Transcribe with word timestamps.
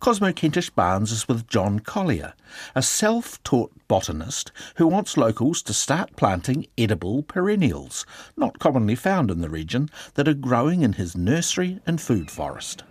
Cosmo 0.00 0.32
Kentish 0.32 0.70
Barnes 0.70 1.12
is 1.12 1.28
with 1.28 1.46
John 1.46 1.78
Collier, 1.78 2.32
a 2.74 2.80
self 2.80 3.40
taught 3.44 3.70
botanist 3.86 4.50
who 4.76 4.86
wants 4.86 5.18
locals 5.18 5.60
to 5.64 5.74
start 5.74 6.16
planting 6.16 6.66
edible 6.78 7.22
perennials, 7.22 8.06
not 8.34 8.58
commonly 8.58 8.94
found 8.94 9.30
in 9.30 9.42
the 9.42 9.50
region, 9.50 9.90
that 10.14 10.26
are 10.26 10.32
growing 10.32 10.80
in 10.80 10.94
his 10.94 11.14
nursery 11.14 11.80
and 11.86 12.00
food 12.00 12.30
forest. 12.30 12.82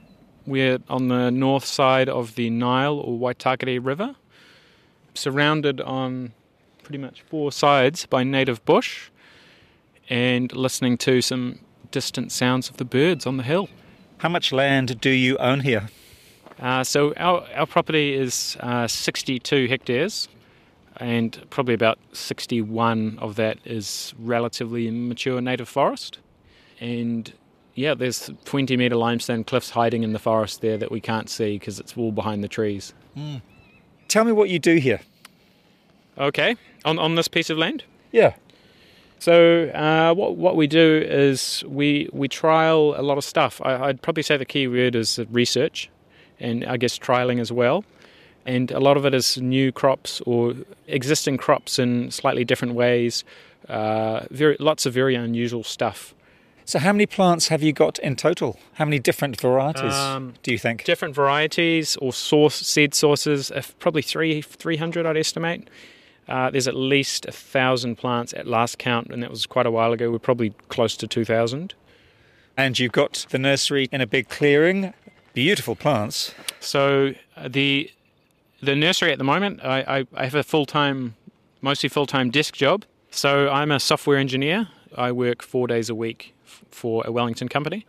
We're 0.46 0.78
on 0.88 1.08
the 1.08 1.32
north 1.32 1.66
side 1.66 2.10
of 2.10 2.36
the 2.36 2.52
Nile 2.52 3.00
or 3.00 3.18
Waitakere 3.18 3.84
River, 3.84 4.16
surrounded 5.16 5.82
on 5.82 6.34
pretty 6.84 7.00
much 7.00 7.24
four 7.24 7.52
sides 7.52 8.06
by 8.06 8.24
native 8.24 8.64
bush 8.66 9.10
and 10.10 10.56
listening 10.56 10.96
to 11.00 11.24
some 11.24 11.58
distant 11.90 12.32
sounds 12.32 12.70
of 12.70 12.78
the 12.78 12.86
birds 12.86 13.26
on 13.26 13.38
the 13.38 13.44
hill. 13.44 13.68
How 14.20 14.30
much 14.30 14.52
land 14.52 15.02
do 15.02 15.10
you 15.10 15.38
own 15.40 15.62
here? 15.62 15.90
Uh, 16.60 16.84
so 16.84 17.14
our, 17.16 17.46
our 17.56 17.66
property 17.66 18.14
is 18.14 18.58
uh, 18.60 18.88
62 18.88 19.68
hectares, 19.68 20.28
and 20.98 21.42
probably 21.50 21.74
about 21.74 21.98
61 22.12 23.18
of 23.20 23.36
that 23.36 23.58
is 23.64 24.14
relatively 24.20 24.92
mature 24.92 25.40
native 25.40 25.70
forest. 25.70 26.20
And 26.82 27.32
yeah, 27.76 27.94
there's 27.94 28.30
20 28.44 28.76
metre 28.76 28.96
limestone 28.96 29.46
cliffs 29.46 29.70
hiding 29.70 30.04
in 30.04 30.12
the 30.12 30.20
forest 30.20 30.60
there 30.62 30.78
that 30.78 30.92
we 30.92 31.00
can't 31.00 31.30
see 31.30 31.58
because 31.58 31.80
it's 31.80 31.96
all 31.96 32.12
behind 32.12 32.44
the 32.44 32.50
trees. 32.50 32.94
Mm. 33.16 33.42
Tell 34.10 34.26
me 34.26 34.34
what 34.34 34.50
you 34.50 34.60
do 34.60 34.76
here. 34.76 35.00
Okay, 36.18 36.58
on, 36.84 37.00
on 37.00 37.16
this 37.16 37.30
piece 37.30 37.50
of 37.50 37.58
land? 37.58 37.86
Yeah. 38.12 38.34
So 39.20 39.70
uh, 39.70 40.14
what 40.14 40.36
what 40.36 40.56
we 40.56 40.68
do 40.68 41.04
is 41.06 41.64
we 41.68 42.10
we 42.12 42.28
trial 42.28 42.96
a 42.98 43.04
lot 43.04 43.18
of 43.18 43.24
stuff. 43.24 43.62
I, 43.64 43.88
would 43.88 44.02
probably 44.02 44.24
say 44.24 44.38
the 44.38 44.46
key 44.46 44.68
word 44.68 44.96
is 44.96 45.20
research 45.30 45.90
and 46.40 46.66
I 46.66 46.78
guess 46.78 46.98
trialing 46.98 47.40
as 47.40 47.52
well. 47.52 47.84
And 48.46 48.72
a 48.72 48.80
lot 48.80 48.98
of 48.98 49.06
it 49.06 49.14
is 49.14 49.38
new 49.38 49.72
crops 49.72 50.22
or 50.26 50.56
existing 50.88 51.38
crops 51.38 51.78
in 51.78 52.10
slightly 52.12 52.44
different 52.46 52.74
ways. 52.74 53.24
Uh, 53.68 54.26
very 54.32 54.58
lots 54.60 54.86
of 54.86 54.94
very 54.94 55.16
unusual 55.16 55.64
stuff. 55.64 56.16
So, 56.66 56.78
how 56.78 56.94
many 56.94 57.06
plants 57.06 57.48
have 57.48 57.64
you 57.64 57.74
got 57.74 57.98
in 58.00 58.16
total? 58.16 58.60
How 58.74 58.86
many 58.86 59.00
different 59.00 59.42
varieties 59.42 59.94
um, 59.94 60.36
do 60.44 60.52
you 60.52 60.60
think? 60.60 60.84
Different 60.84 61.16
varieties 61.16 61.96
or 61.98 62.14
source 62.14 62.56
seed 62.56 62.94
sources, 62.94 63.52
probably 63.80 64.04
three 64.04 64.42
three 64.42 64.78
hundred, 64.78 65.06
I'd 65.06 65.18
estimate. 65.18 65.68
Uh, 66.28 66.52
there's 66.52 66.68
at 66.68 66.76
least 66.76 67.26
a 67.26 67.32
thousand 67.32 67.96
plants 67.96 68.34
at 68.34 68.46
last 68.46 68.78
count, 68.78 69.08
and 69.10 69.24
that 69.24 69.32
was 69.32 69.48
quite 69.48 69.66
a 69.66 69.72
while 69.72 69.94
ago. 69.94 70.12
We're 70.12 70.20
probably 70.20 70.52
close 70.70 70.96
to 70.98 71.08
two 71.08 71.26
thousand. 71.26 71.74
And 72.56 72.78
you've 72.78 72.92
got 72.92 73.26
the 73.30 73.40
nursery 73.40 73.90
in 73.92 74.00
a 74.00 74.06
big 74.06 74.30
clearing 74.30 74.94
beautiful 75.44 75.76
plants. 75.76 76.34
So 76.60 77.14
uh, 77.38 77.48
the 77.48 77.90
the 78.62 78.76
nursery 78.76 79.12
at 79.14 79.18
the 79.18 79.24
moment, 79.24 79.62
I, 79.64 79.80
I, 79.96 79.98
I 80.22 80.24
have 80.26 80.36
a 80.36 80.44
full 80.44 80.66
time, 80.66 81.16
mostly 81.62 81.88
full 81.88 82.06
time 82.06 82.30
desk 82.30 82.54
job. 82.56 82.84
So 83.10 83.50
I'm 83.50 83.72
a 83.72 83.80
software 83.80 84.18
engineer. 84.18 84.68
I 84.98 85.12
work 85.12 85.42
four 85.42 85.66
days 85.68 85.90
a 85.90 85.96
week 85.96 86.34
f- 86.46 86.64
for 86.72 87.04
a 87.06 87.12
Wellington 87.12 87.48
company, 87.48 87.86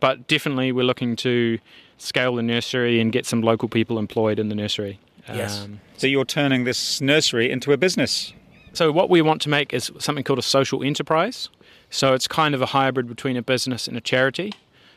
but 0.00 0.26
definitely 0.26 0.72
we're 0.72 0.86
looking 0.92 1.16
to 1.16 1.58
scale 1.98 2.34
the 2.36 2.42
nursery 2.42 2.98
and 3.00 3.12
get 3.12 3.26
some 3.26 3.42
local 3.42 3.68
people 3.68 3.98
employed 3.98 4.38
in 4.38 4.48
the 4.48 4.54
nursery. 4.54 4.98
Yes. 5.28 5.64
Um, 5.64 5.80
so 5.98 6.06
you're 6.06 6.24
turning 6.24 6.64
this 6.64 7.00
nursery 7.00 7.50
into 7.50 7.72
a 7.72 7.76
business. 7.76 8.32
So 8.72 8.90
what 8.90 9.10
we 9.10 9.20
want 9.22 9.42
to 9.42 9.48
make 9.48 9.74
is 9.74 9.90
something 9.98 10.24
called 10.24 10.38
a 10.38 10.48
social 10.56 10.82
enterprise. 10.82 11.50
So 11.90 12.14
it's 12.14 12.28
kind 12.28 12.54
of 12.54 12.62
a 12.62 12.66
hybrid 12.66 13.06
between 13.06 13.36
a 13.36 13.42
business 13.42 13.88
and 13.88 13.96
a 13.96 14.00
charity. 14.00 14.52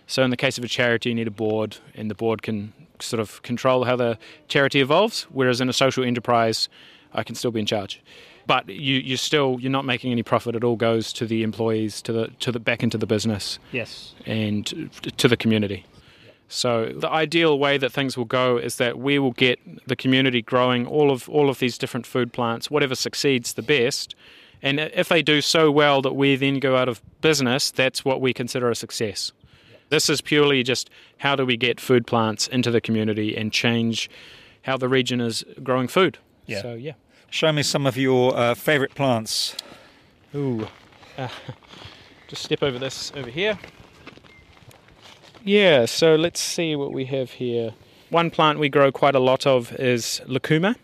So 0.10 0.24
in 0.24 0.32
the 0.32 0.38
case 0.38 0.58
of 0.58 0.64
a 0.64 0.68
charity, 0.68 1.10
you 1.10 1.16
need 1.16 1.28
a 1.28 1.32
board, 1.32 1.78
and 1.94 2.10
the 2.10 2.16
board 2.16 2.42
can 2.42 2.74
sort 3.00 3.20
of 3.20 3.44
control 3.44 3.84
how 3.84 3.96
the 3.96 4.18
charity 4.48 4.82
evolves. 4.82 5.28
Whereas 5.30 5.62
in 5.62 5.70
a 5.70 5.74
social 5.74 6.04
enterprise, 6.04 6.68
I 7.14 7.22
can 7.22 7.36
still 7.36 7.52
be 7.52 7.60
in 7.60 7.68
charge. 7.68 8.02
But 8.48 8.68
you, 8.68 8.96
you 8.96 9.18
still 9.18 9.58
you're 9.62 9.72
not 9.72 9.86
making 9.86 10.12
any 10.12 10.24
profit. 10.24 10.56
It 10.56 10.64
all 10.64 10.78
goes 10.78 11.14
to 11.14 11.28
the 11.28 11.44
employees, 11.44 12.02
to 12.02 12.12
the 12.12 12.28
to 12.40 12.52
the 12.52 12.60
back 12.60 12.82
into 12.82 12.98
the 12.98 13.06
business, 13.06 13.60
yes, 13.72 14.16
and 14.26 14.66
to 15.18 15.28
the 15.28 15.38
community. 15.38 15.86
So 16.48 16.92
the 16.96 17.12
ideal 17.12 17.60
way 17.60 17.78
that 17.78 17.92
things 17.92 18.18
will 18.18 18.26
go 18.26 18.58
is 18.58 18.78
that 18.78 18.98
we 18.98 19.20
will 19.20 19.34
get 19.34 19.60
the 19.88 19.96
community 19.96 20.42
growing 20.42 20.88
all 20.88 21.12
of 21.12 21.30
all 21.30 21.52
of 21.52 21.60
these 21.60 21.78
different 21.78 22.08
food 22.08 22.34
plants. 22.34 22.72
Whatever 22.72 22.96
succeeds 22.96 23.54
the 23.54 23.62
best, 23.62 24.16
and 24.64 24.80
if 24.80 25.08
they 25.08 25.22
do 25.22 25.42
so 25.42 25.70
well 25.70 26.02
that 26.02 26.14
we 26.14 26.36
then 26.36 26.60
go 26.60 26.76
out 26.76 26.90
of 26.90 27.00
business, 27.22 27.70
that's 27.70 28.04
what 28.04 28.20
we 28.20 28.34
consider 28.34 28.72
a 28.72 28.76
success. 28.76 29.34
This 29.90 30.10
is 30.10 30.22
purely 30.22 30.64
just 30.64 30.90
how 31.18 31.36
do 31.36 31.46
we 31.46 31.58
get 31.58 31.80
food 31.80 32.08
plants 32.08 32.48
into 32.48 32.72
the 32.72 32.82
community 32.82 33.36
and 33.36 33.52
change 33.52 34.10
how 34.64 34.78
the 34.78 34.88
region 34.88 35.20
is 35.20 35.44
growing 35.64 35.88
food. 35.88 36.18
Yeah. 36.46 36.62
So, 36.62 36.74
yeah. 36.74 36.94
Show 37.30 37.52
me 37.52 37.64
some 37.64 37.86
of 37.86 37.98
your 37.98 38.36
uh, 38.36 38.56
favourite 38.56 38.96
plants. 38.96 39.56
Ooh. 40.34 40.68
Uh, 41.18 41.28
just 42.28 42.44
step 42.44 42.64
over 42.64 42.80
this 42.80 43.12
over 43.16 43.30
here. 43.30 43.58
Yeah, 45.44 45.86
so 45.86 46.16
let's 46.16 46.40
see 46.40 46.76
what 46.76 46.92
we 46.92 47.06
have 47.06 47.32
here. 47.32 47.74
One 48.10 48.30
plant 48.30 48.60
we 48.60 48.70
grow 48.70 48.92
quite 48.92 49.16
a 49.16 49.20
lot 49.20 49.48
of 49.48 49.72
is 49.80 50.22
lucuma. 50.28 50.76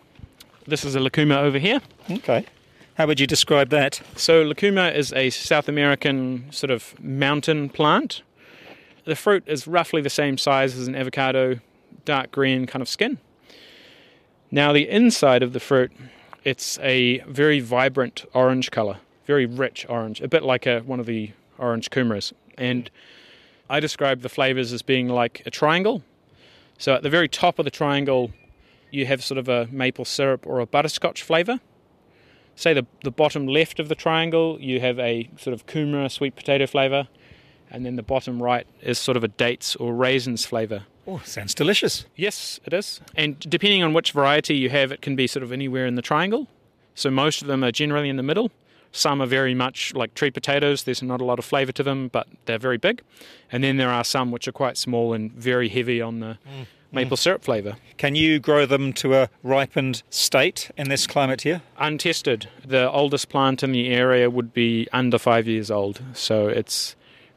This 0.65 0.83
is 0.83 0.95
a 0.95 0.99
lucuma 0.99 1.37
over 1.37 1.59
here. 1.59 1.81
Okay. 2.09 2.45
How 2.95 3.07
would 3.07 3.19
you 3.19 3.27
describe 3.27 3.69
that? 3.69 4.01
So, 4.15 4.43
lucuma 4.43 4.87
is 4.89 5.11
a 5.13 5.29
South 5.29 5.67
American 5.67 6.45
sort 6.51 6.71
of 6.71 6.97
mountain 6.99 7.69
plant. 7.69 8.21
The 9.05 9.15
fruit 9.15 9.43
is 9.45 9.67
roughly 9.67 10.01
the 10.01 10.09
same 10.09 10.37
size 10.37 10.75
as 10.75 10.87
an 10.87 10.95
avocado, 10.95 11.59
dark 12.05 12.31
green 12.31 12.65
kind 12.65 12.81
of 12.81 12.89
skin. 12.89 13.19
Now, 14.49 14.73
the 14.73 14.89
inside 14.89 15.43
of 15.43 15.53
the 15.53 15.59
fruit, 15.59 15.91
it's 16.43 16.79
a 16.79 17.19
very 17.19 17.59
vibrant 17.59 18.25
orange 18.33 18.71
color, 18.71 18.97
very 19.27 19.45
rich 19.45 19.85
orange, 19.87 20.21
a 20.21 20.27
bit 20.27 20.43
like 20.43 20.65
a, 20.65 20.79
one 20.79 20.99
of 20.99 21.05
the 21.05 21.31
orange 21.59 21.91
kumaras. 21.91 22.33
And 22.57 22.89
I 23.69 23.79
describe 23.79 24.21
the 24.21 24.29
flavors 24.29 24.73
as 24.73 24.81
being 24.81 25.07
like 25.07 25.43
a 25.45 25.51
triangle. 25.51 26.01
So, 26.79 26.95
at 26.95 27.03
the 27.03 27.09
very 27.09 27.29
top 27.29 27.59
of 27.59 27.65
the 27.65 27.71
triangle, 27.71 28.31
you 28.89 29.05
have 29.05 29.23
sort 29.23 29.37
of 29.37 29.47
a 29.47 29.67
maple 29.71 30.05
syrup 30.05 30.47
or 30.47 30.59
a 30.59 30.65
butterscotch 30.65 31.21
flavor. 31.21 31.59
Say 32.55 32.73
the, 32.73 32.87
the 33.03 33.11
bottom 33.11 33.45
left 33.45 33.79
of 33.79 33.87
the 33.87 33.95
triangle, 33.95 34.57
you 34.59 34.79
have 34.79 34.97
a 34.97 35.29
sort 35.37 35.53
of 35.53 35.67
kumara 35.67 36.09
sweet 36.09 36.35
potato 36.35 36.65
flavor 36.65 37.07
and 37.75 37.85
then 37.85 37.97
the 37.97 38.03
bottom 38.03 38.41
right 38.41 38.65
is 38.81 38.97
sort 38.97 39.17
of 39.17 39.23
a 39.25 39.27
dates 39.27 39.75
or 39.75 39.93
raisins 39.93 40.45
flavour. 40.45 40.85
Oh, 41.05 41.21
sounds 41.25 41.53
delicious. 41.53 42.05
Yes, 42.15 42.57
it 42.63 42.73
is. 42.73 43.01
And 43.15 43.37
depending 43.41 43.83
on 43.83 43.91
which 43.91 44.13
variety 44.13 44.55
you 44.55 44.69
have, 44.69 44.93
it 44.93 45.01
can 45.01 45.17
be 45.17 45.27
sort 45.27 45.43
of 45.43 45.51
anywhere 45.51 45.85
in 45.85 45.95
the 45.95 46.01
triangle. 46.01 46.47
So 46.95 47.11
most 47.11 47.41
of 47.41 47.49
them 47.49 47.65
are 47.65 47.73
generally 47.73 48.07
in 48.07 48.15
the 48.15 48.23
middle. 48.23 48.49
Some 48.93 49.21
are 49.21 49.25
very 49.25 49.53
much 49.53 49.93
like 49.93 50.13
tree 50.13 50.31
potatoes. 50.31 50.83
There's 50.83 51.03
not 51.03 51.19
a 51.19 51.25
lot 51.25 51.37
of 51.37 51.43
flavour 51.43 51.73
to 51.73 51.83
them, 51.83 52.07
but 52.07 52.27
they're 52.45 52.57
very 52.57 52.77
big. 52.77 53.01
And 53.51 53.61
then 53.61 53.75
there 53.75 53.89
are 53.89 54.05
some 54.05 54.31
which 54.31 54.47
are 54.47 54.53
quite 54.53 54.77
small 54.77 55.11
and 55.11 55.33
very 55.33 55.67
heavy 55.67 56.01
on 56.01 56.21
the 56.21 56.37
mm. 56.47 56.67
maple 56.93 57.17
mm. 57.17 57.19
syrup 57.19 57.43
flavour. 57.43 57.75
Can 57.97 58.15
you 58.15 58.39
grow 58.39 58.65
them 58.65 58.93
to 58.93 59.15
a 59.15 59.29
ripened 59.43 60.01
state 60.09 60.71
in 60.77 60.87
this 60.87 61.07
climate 61.07 61.41
here? 61.41 61.61
Untested. 61.77 62.47
The 62.65 62.89
oldest 62.89 63.27
plant 63.27 63.63
in 63.63 63.73
the 63.73 63.89
area 63.89 64.29
would 64.29 64.53
be 64.53 64.87
under 64.93 65.17
five 65.17 65.45
years 65.45 65.69
old. 65.69 66.01
So 66.13 66.47
it's 66.47 66.95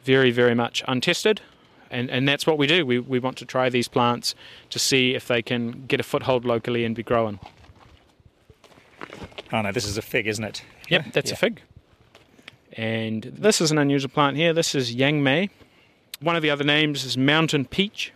very, 0.09 0.31
very 0.31 0.55
much 0.55 0.83
untested. 0.89 1.43
And, 1.91 2.11
and 2.11 2.27
that's 2.27 2.47
what 2.47 2.57
we 2.57 2.67
do. 2.67 2.87
We, 2.87 2.99
we 2.99 3.19
want 3.19 3.37
to 3.39 3.45
try 3.45 3.69
these 3.69 3.89
plants 3.89 4.35
to 4.71 4.79
see 4.79 5.15
if 5.15 5.29
they 5.29 5.43
can 5.43 5.85
get 5.87 6.01
a 6.01 6.03
foothold 6.03 6.47
locally 6.47 6.87
and 6.87 6.97
be 6.97 7.03
growing. 7.03 7.39
Oh 9.53 9.61
no, 9.61 9.71
this 9.71 9.85
is 9.85 9.99
a 9.99 10.03
fig, 10.03 10.27
isn't 10.27 10.45
it? 10.45 10.63
Yep, 10.89 11.13
that's 11.13 11.31
yeah. 11.31 11.35
a 11.35 11.37
fig. 11.37 11.61
And 12.73 13.23
this 13.25 13.61
is 13.61 13.71
an 13.71 13.77
unusual 13.77 14.11
plant 14.11 14.39
here. 14.39 14.55
This 14.55 14.75
is 14.75 14.95
Yang 14.95 15.23
Mei. 15.23 15.51
One 16.21 16.37
of 16.37 16.43
the 16.43 16.51
other 16.51 16.65
names 16.65 17.05
is 17.05 17.19
mountain 17.19 17.67
peach. 17.67 18.13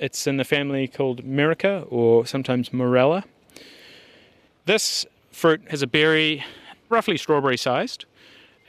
It's 0.00 0.26
in 0.26 0.36
the 0.36 0.44
family 0.44 0.88
called 0.88 1.24
Myrica 1.24 1.84
or 1.88 2.26
sometimes 2.26 2.72
Morella. 2.72 3.24
This 4.64 5.06
fruit 5.30 5.62
has 5.70 5.80
a 5.82 5.86
berry 5.86 6.44
roughly 6.88 7.16
strawberry 7.16 7.56
sized. 7.56 8.04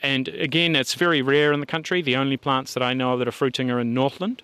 And 0.01 0.27
again, 0.29 0.75
it's 0.75 0.93
very 0.93 1.21
rare 1.21 1.51
in 1.51 1.59
the 1.59 1.65
country. 1.65 2.01
The 2.01 2.15
only 2.15 2.37
plants 2.37 2.73
that 2.73 2.83
I 2.83 2.93
know 2.93 3.13
of 3.13 3.19
that 3.19 3.27
are 3.27 3.31
fruiting 3.33 3.69
are 3.69 3.79
in 3.79 3.93
Northland. 3.93 4.41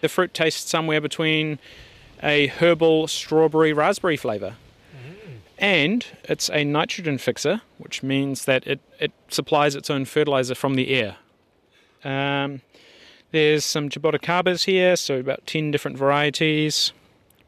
the 0.00 0.08
fruit 0.08 0.34
tastes 0.34 0.70
somewhere 0.70 1.00
between 1.00 1.58
a 2.22 2.46
herbal 2.48 3.08
strawberry 3.08 3.72
raspberry 3.72 4.16
flavour. 4.16 4.56
And 5.58 6.04
it's 6.24 6.50
a 6.50 6.64
nitrogen 6.64 7.16
fixer, 7.16 7.62
which 7.78 8.02
means 8.02 8.44
that 8.44 8.66
it, 8.66 8.80
it 9.00 9.12
supplies 9.28 9.74
its 9.74 9.88
own 9.88 10.04
fertilizer 10.04 10.54
from 10.54 10.74
the 10.74 10.90
air. 10.90 11.16
Um, 12.04 12.60
there's 13.32 13.64
some 13.64 13.88
jaboticabas 13.88 14.64
here, 14.64 14.96
so 14.96 15.18
about 15.18 15.46
10 15.46 15.70
different 15.70 15.96
varieties. 15.96 16.92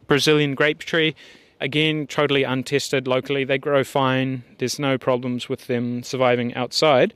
Brazilian 0.06 0.54
grape 0.54 0.78
tree, 0.78 1.14
again, 1.60 2.06
totally 2.06 2.44
untested 2.44 3.06
locally. 3.06 3.44
They 3.44 3.58
grow 3.58 3.84
fine, 3.84 4.44
there's 4.58 4.78
no 4.78 4.98
problems 4.98 5.48
with 5.48 5.66
them 5.66 6.02
surviving 6.02 6.54
outside, 6.54 7.14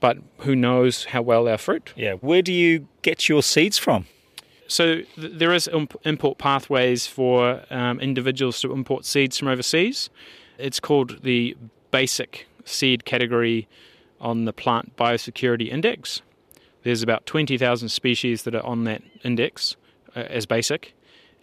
but 0.00 0.18
who 0.38 0.54
knows 0.56 1.06
how 1.06 1.22
well 1.22 1.44
they're 1.44 1.58
fruit. 1.58 1.92
Yeah. 1.96 2.14
Where 2.14 2.42
do 2.42 2.52
you 2.52 2.88
get 3.02 3.28
your 3.28 3.42
seeds 3.42 3.78
from? 3.78 4.06
So 4.66 5.02
th- 5.02 5.06
there 5.16 5.52
is 5.52 5.68
imp- 5.68 6.00
import 6.04 6.38
pathways 6.38 7.06
for 7.06 7.62
um, 7.70 8.00
individuals 8.00 8.60
to 8.62 8.72
import 8.72 9.04
seeds 9.04 9.38
from 9.38 9.48
overseas. 9.48 10.10
It's 10.58 10.80
called 10.80 11.22
the 11.22 11.56
basic 11.90 12.46
seed 12.64 13.04
category 13.04 13.68
on 14.20 14.46
the 14.46 14.52
Plant 14.52 14.96
Biosecurity 14.96 15.68
Index. 15.70 16.22
There's 16.82 17.02
about 17.02 17.26
20,000 17.26 17.88
species 17.88 18.42
that 18.44 18.54
are 18.54 18.64
on 18.64 18.84
that 18.84 19.02
index 19.22 19.76
uh, 20.16 20.20
as 20.20 20.46
basic, 20.46 20.94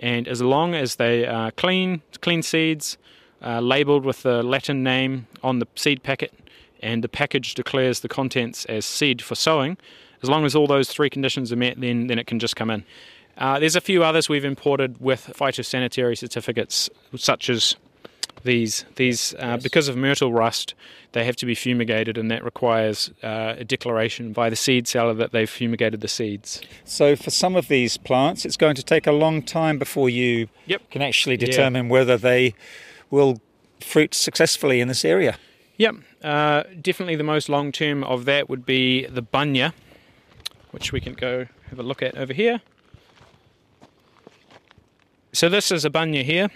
and 0.01 0.27
as 0.27 0.41
long 0.41 0.73
as 0.73 0.95
they 0.95 1.25
are 1.25 1.51
clean, 1.51 2.01
clean 2.21 2.41
seeds, 2.41 2.97
uh, 3.43 3.59
labelled 3.59 4.03
with 4.03 4.23
the 4.23 4.43
Latin 4.43 4.83
name 4.83 5.27
on 5.43 5.59
the 5.59 5.67
seed 5.75 6.03
packet, 6.03 6.33
and 6.81 7.03
the 7.03 7.09
package 7.09 7.53
declares 7.53 7.99
the 7.99 8.09
contents 8.09 8.65
as 8.65 8.83
seed 8.85 9.21
for 9.21 9.35
sowing, 9.35 9.77
as 10.23 10.29
long 10.29 10.43
as 10.45 10.55
all 10.55 10.67
those 10.67 10.89
three 10.89 11.09
conditions 11.09 11.51
are 11.51 11.55
met, 11.55 11.79
then, 11.79 12.07
then 12.07 12.19
it 12.19 12.27
can 12.27 12.39
just 12.39 12.55
come 12.55 12.69
in. 12.69 12.83
Uh, 13.37 13.59
there's 13.59 13.75
a 13.75 13.81
few 13.81 14.03
others 14.03 14.27
we've 14.27 14.45
imported 14.45 14.99
with 14.99 15.31
phytosanitary 15.35 16.17
certificates, 16.17 16.89
such 17.15 17.49
as 17.49 17.75
these. 18.43 18.85
These, 18.95 19.33
uh, 19.39 19.57
because 19.57 19.87
of 19.87 19.95
myrtle 19.97 20.31
rust, 20.33 20.73
they 21.13 21.25
have 21.25 21.35
to 21.37 21.45
be 21.45 21.55
fumigated, 21.55 22.17
and 22.17 22.29
that 22.31 22.43
requires 22.43 23.11
uh, 23.23 23.55
a 23.57 23.63
declaration 23.63 24.33
by 24.33 24.49
the 24.49 24.55
seed 24.55 24.87
seller 24.87 25.13
that 25.15 25.31
they've 25.31 25.49
fumigated 25.49 26.01
the 26.01 26.07
seeds. 26.07 26.61
So, 26.85 27.15
for 27.15 27.29
some 27.29 27.55
of 27.55 27.67
these 27.67 27.97
plants, 27.97 28.45
it's 28.45 28.57
going 28.57 28.75
to 28.75 28.83
take 28.83 29.07
a 29.07 29.11
long 29.11 29.41
time 29.43 29.77
before 29.77 30.09
you 30.09 30.47
Yep. 30.67 30.89
can 30.91 31.01
actually 31.01 31.35
Yeah. 31.35 31.45
determine 31.47 31.89
whether 31.89 32.17
they 32.17 32.53
will 33.09 33.41
fruit 33.79 34.13
successfully 34.13 34.79
in 34.79 34.87
this 34.87 35.03
area. 35.03 35.37
Yep, 35.77 35.95
uh, 36.23 36.63
definitely 36.81 37.15
the 37.15 37.23
most 37.23 37.49
long 37.49 37.71
term 37.71 38.03
of 38.03 38.25
that 38.25 38.49
would 38.49 38.65
be 38.65 39.05
the 39.07 39.23
bunya, 39.23 39.73
which 40.69 40.91
we 40.91 41.01
can 41.01 41.13
go 41.13 41.47
have 41.69 41.79
a 41.79 41.83
look 41.83 42.01
at 42.03 42.15
over 42.15 42.33
here. 42.33 42.61
So 45.33 45.49
this 45.49 45.71
is 45.71 45.85
a 45.85 45.89
bunya 45.89 46.23
here. 46.23 46.49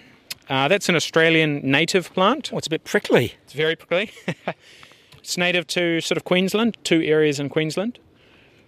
Uh, 0.49 0.67
that's 0.67 0.89
an 0.89 0.95
Australian 0.95 1.59
native 1.69 2.13
plant. 2.13 2.51
Oh, 2.53 2.57
it's 2.57 2.67
a 2.67 2.69
bit 2.69 2.83
prickly. 2.83 3.33
It's 3.43 3.53
very 3.53 3.75
prickly. 3.75 4.11
it's 5.17 5.37
native 5.37 5.65
to 5.67 6.01
sort 6.01 6.17
of 6.17 6.23
Queensland, 6.23 6.77
two 6.83 7.01
areas 7.01 7.39
in 7.39 7.49
Queensland. 7.49 7.99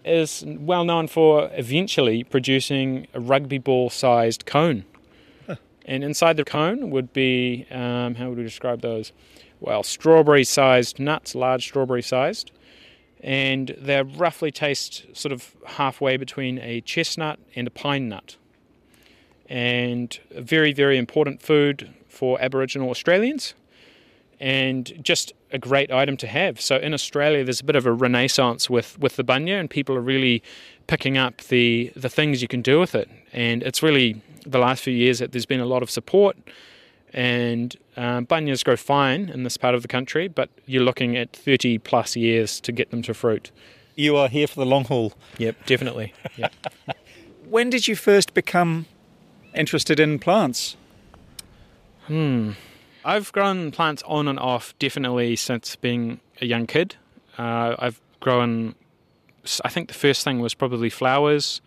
Is 0.04 0.44
well 0.48 0.86
known 0.86 1.08
for 1.08 1.50
eventually 1.54 2.24
producing 2.24 3.08
a 3.14 3.20
rugby 3.20 3.58
ball 3.58 3.90
sized 3.90 4.46
cone. 4.46 4.86
And 5.88 6.04
inside 6.04 6.36
the 6.36 6.44
cone 6.44 6.92
would 6.92 7.14
be, 7.14 7.66
um, 7.72 8.16
how 8.16 8.28
would 8.30 8.38
we 8.38 8.44
describe 8.44 8.82
those? 8.82 9.14
Well, 9.62 9.84
strawberry 9.84 10.44
sized 10.44 11.00
nuts, 11.00 11.34
large 11.34 11.64
strawberry 11.64 12.02
sized. 12.02 12.52
And 13.22 13.76
they 13.80 14.02
roughly 14.02 14.52
taste 14.52 15.06
sort 15.14 15.32
of 15.32 15.56
halfway 15.66 16.18
between 16.18 16.60
a 16.60 16.82
chestnut 16.82 17.40
and 17.56 17.68
a 17.68 17.72
pine 17.72 18.10
nut 18.10 18.36
and 19.50 20.20
a 20.36 20.42
very, 20.42 20.74
very 20.74 20.98
important 20.98 21.42
food 21.42 21.94
for 22.10 22.40
Aboriginal 22.42 22.90
Australians, 22.90 23.54
and 24.40 24.94
just 25.02 25.34
a 25.52 25.58
great 25.58 25.92
item 25.92 26.18
to 26.18 26.28
have. 26.28 26.60
So 26.60 26.78
in 26.78 26.94
Australia, 26.94 27.44
there's 27.44 27.62
a 27.62 27.64
bit 27.64 27.76
of 27.76 27.86
a 27.86 27.92
renaissance 27.92 28.70
with, 28.70 29.00
with 29.00 29.16
the 29.16 29.24
bunya, 29.24 29.60
and 29.60 29.70
people 29.70 29.96
are 29.96 30.02
really 30.02 30.44
picking 30.88 31.18
up 31.18 31.42
the 31.44 31.92
the 31.96 32.10
things 32.10 32.42
you 32.42 32.48
can 32.48 32.62
do 32.62 32.80
with 32.80 32.96
it. 32.96 33.10
And 33.34 33.64
it's 33.64 33.84
really 33.84 34.22
the 34.46 34.60
last 34.60 34.84
few 34.84 34.94
years 34.94 35.20
that 35.20 35.32
there's 35.32 35.46
been 35.46 35.60
a 35.60 35.66
lot 35.66 35.84
of 35.84 35.90
support. 35.90 36.38
And 37.14 37.76
um, 37.96 38.26
bunyas 38.26 38.64
grow 38.64 38.76
fine 38.76 39.30
in 39.30 39.44
this 39.44 39.58
part 39.58 39.76
of 39.76 39.82
the 39.82 39.88
country, 39.88 40.28
but 40.28 40.50
you're 40.66 40.84
looking 40.84 41.16
at 41.16 41.34
30 41.34 41.78
plus 41.80 42.16
years 42.16 42.60
to 42.62 42.72
get 42.72 42.92
them 42.92 43.02
to 43.04 43.14
fruit. 43.14 43.52
You 43.96 44.18
are 44.18 44.28
here 44.28 44.46
for 44.46 44.60
the 44.60 44.66
long 44.66 44.86
haul. 44.86 45.14
Yep, 45.38 45.66
definitely. 45.66 46.14
Yep. 46.36 46.54
When 47.50 47.70
did 47.70 47.88
you 47.88 47.96
first 47.96 48.34
become 48.34 48.88
interested 49.54 50.00
in 50.00 50.20
plants? 50.20 50.76
Hmm. 52.08 52.52
I've 53.04 53.32
grown 53.32 53.72
plants 53.72 54.04
on 54.06 54.28
and 54.28 54.40
off 54.40 54.74
definitely 54.80 55.36
since 55.36 55.76
being 55.76 56.20
a 56.42 56.46
young 56.46 56.68
kid. 56.68 56.96
Uh, 57.38 57.76
I've 57.80 58.02
grown, 58.20 58.76
I 59.64 59.70
think 59.70 59.88
the 59.88 59.94
first 59.94 60.24
thing 60.24 60.40
was 60.40 60.54
probably 60.54 60.90
flowers. 60.90 61.62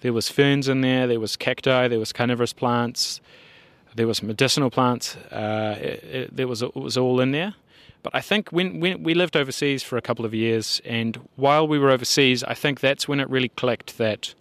There 0.00 0.12
was 0.12 0.28
ferns 0.30 0.68
in 0.68 0.80
there, 0.80 1.06
there 1.06 1.20
was 1.20 1.36
cacti, 1.36 1.88
there 1.88 1.98
was 1.98 2.12
carnivorous 2.12 2.52
plants, 2.52 3.20
there 3.96 4.06
was 4.06 4.22
medicinal 4.22 4.70
plants. 4.70 5.16
Uh, 5.30 5.76
it, 5.80 6.04
it, 6.04 6.36
there 6.36 6.48
was, 6.48 6.62
it 6.62 6.74
was 6.76 6.96
all 6.96 7.20
in 7.20 7.32
there. 7.32 7.54
But 8.02 8.14
I 8.14 8.20
think 8.20 8.50
when, 8.50 8.80
when 8.80 9.02
we 9.02 9.14
lived 9.14 9.36
overseas 9.36 9.82
for 9.82 9.96
a 9.96 10.02
couple 10.02 10.24
of 10.24 10.32
years, 10.32 10.80
and 10.84 11.18
while 11.36 11.66
we 11.66 11.78
were 11.78 11.90
overseas, 11.90 12.44
I 12.44 12.54
think 12.54 12.80
that's 12.80 13.08
when 13.08 13.20
it 13.20 13.28
really 13.28 13.48
clicked 13.48 13.98
that 13.98 14.34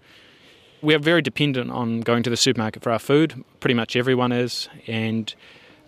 we 0.81 0.93
are 0.93 0.99
very 0.99 1.21
dependent 1.21 1.71
on 1.71 2.01
going 2.01 2.23
to 2.23 2.29
the 2.29 2.37
supermarket 2.37 2.83
for 2.83 2.91
our 2.91 2.99
food. 2.99 3.43
Pretty 3.59 3.73
much 3.73 3.95
everyone 3.95 4.31
is, 4.31 4.69
and 4.87 5.33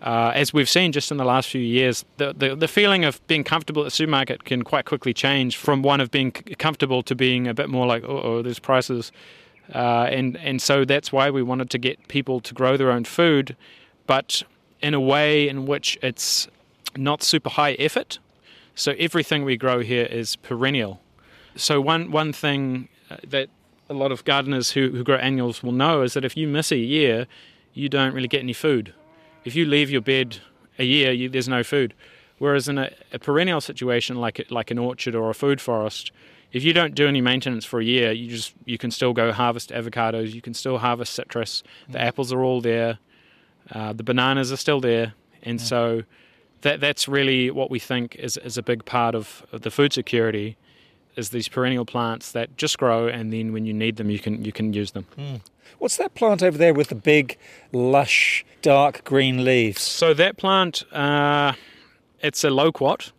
uh, 0.01 0.31
as 0.33 0.53
we've 0.53 0.69
seen 0.69 0.91
just 0.91 1.11
in 1.11 1.17
the 1.17 1.25
last 1.25 1.49
few 1.49 1.61
years, 1.61 2.05
the, 2.17 2.33
the 2.33 2.55
the 2.55 2.67
feeling 2.67 3.05
of 3.05 3.25
being 3.27 3.43
comfortable 3.43 3.81
at 3.81 3.85
the 3.85 3.91
supermarket 3.91 4.45
can 4.45 4.63
quite 4.63 4.85
quickly 4.85 5.13
change 5.13 5.57
from 5.57 5.81
one 5.81 6.01
of 6.01 6.09
being 6.11 6.31
comfortable 6.31 7.03
to 7.03 7.15
being 7.15 7.47
a 7.47 7.53
bit 7.53 7.69
more 7.69 7.85
like, 7.85 8.03
oh, 8.03 8.21
oh 8.21 8.41
there's 8.41 8.59
prices, 8.59 9.11
uh, 9.73 10.07
and 10.09 10.37
and 10.37 10.61
so 10.61 10.85
that's 10.85 11.11
why 11.11 11.29
we 11.29 11.43
wanted 11.43 11.69
to 11.69 11.77
get 11.77 12.07
people 12.07 12.39
to 12.39 12.53
grow 12.53 12.77
their 12.77 12.91
own 12.91 13.03
food, 13.03 13.55
but 14.07 14.43
in 14.81 14.93
a 14.93 14.99
way 14.99 15.49
in 15.49 15.65
which 15.65 15.97
it's 16.01 16.47
not 16.95 17.21
super 17.21 17.49
high 17.49 17.73
effort. 17.73 18.19
So 18.75 18.93
everything 18.97 19.43
we 19.43 19.57
grow 19.57 19.81
here 19.81 20.05
is 20.05 20.37
perennial. 20.37 21.01
So 21.55 21.81
one 21.81 22.11
one 22.11 22.31
thing 22.31 22.87
uh, 23.11 23.17
that 23.27 23.49
a 23.89 23.93
lot 23.93 24.11
of 24.11 24.23
gardeners 24.23 24.71
who, 24.71 24.91
who 24.91 25.03
grow 25.03 25.17
annuals 25.17 25.63
will 25.63 25.71
know 25.71 26.01
is 26.03 26.13
that 26.13 26.23
if 26.23 26.37
you 26.37 26.47
miss 26.47 26.71
a 26.71 26.77
year, 26.77 27.27
you 27.73 27.89
don't 27.89 28.13
really 28.13 28.27
get 28.27 28.41
any 28.41 28.53
food. 28.53 28.93
If 29.43 29.55
you 29.55 29.65
leave 29.65 29.89
your 29.89 30.01
bed 30.01 30.37
a 30.77 30.83
year, 30.83 31.11
you, 31.11 31.29
there's 31.29 31.47
no 31.47 31.63
food. 31.63 31.93
Whereas 32.37 32.67
in 32.67 32.77
a, 32.77 32.91
a 33.11 33.19
perennial 33.19 33.61
situation 33.61 34.15
like 34.15 34.45
like 34.49 34.71
an 34.71 34.77
orchard 34.77 35.13
or 35.13 35.29
a 35.29 35.33
food 35.33 35.59
forest, 35.59 36.11
if 36.53 36.63
you 36.63 36.71
don't 36.73 36.95
do 36.95 37.07
any 37.07 37.19
maintenance 37.19 37.65
for 37.65 37.79
a 37.79 37.83
year, 37.83 38.11
you 38.11 38.29
just 38.29 38.53
you 38.65 38.77
can 38.77 38.91
still 38.91 39.11
go 39.11 39.31
harvest 39.31 39.71
avocados, 39.71 40.33
you 40.33 40.41
can 40.41 40.53
still 40.53 40.77
harvest 40.77 41.13
citrus. 41.13 41.63
The 41.89 42.01
apples 42.01 42.31
are 42.31 42.41
all 42.41 42.61
there, 42.61 42.99
uh, 43.71 43.91
the 43.93 44.03
bananas 44.03 44.51
are 44.53 44.57
still 44.57 44.79
there, 44.79 45.13
and 45.43 45.59
so 45.59 46.03
that 46.61 46.79
that's 46.79 47.07
really 47.07 47.51
what 47.51 47.69
we 47.69 47.79
think 47.79 48.15
is 48.15 48.37
is 48.37 48.57
a 48.57 48.63
big 48.63 48.85
part 48.85 49.15
of 49.15 49.45
the 49.51 49.71
food 49.71 49.91
security 49.91 50.57
is 51.15 51.29
these 51.29 51.47
perennial 51.47 51.85
plants 51.85 52.31
that 52.31 52.55
just 52.57 52.77
grow 52.77 53.07
and 53.07 53.33
then 53.33 53.51
when 53.51 53.65
you 53.65 53.73
need 53.73 53.97
them 53.97 54.09
you 54.09 54.19
can 54.19 54.43
you 54.43 54.51
can 54.51 54.73
use 54.73 54.91
them. 54.91 55.05
What's 55.77 55.97
that 55.97 56.13
plant 56.13 56.41
over 56.43 56.57
there 56.57 56.73
with 56.73 56.89
the 56.89 56.95
big, 56.95 57.37
lush, 57.71 58.45
dark 58.61 59.03
green 59.03 59.43
leaves? 59.45 59.81
So 59.81 60.13
that 60.13 60.37
plant 60.37 60.83
uh, 60.93 61.53
it's 62.21 62.43
a 62.43 62.49
loquat. 62.49 63.11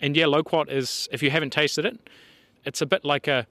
And 0.00 0.16
yeah, 0.16 0.26
loquat 0.26 0.70
is 0.70 1.08
if 1.12 1.22
you 1.22 1.30
haven't 1.30 1.50
tasted 1.50 1.84
it, 1.84 1.98
it's 2.64 2.80
a 2.80 2.86
bit 2.86 3.04
like 3.04 3.28
a 3.28 3.46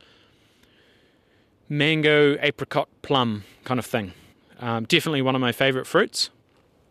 mango 1.67 2.37
apricot 2.41 2.89
plum 3.01 3.43
kind 3.63 3.79
of 3.79 3.85
thing. 3.85 4.13
Um, 4.59 4.85
definitely 4.85 5.21
one 5.21 5.35
of 5.35 5.41
my 5.41 5.51
favorite 5.51 5.85
fruits. 5.85 6.29